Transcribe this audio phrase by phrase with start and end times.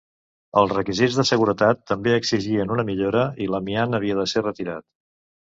[0.59, 4.87] Els requisits de seguretat també exigien una millora i l'amiant havia de ser retirat.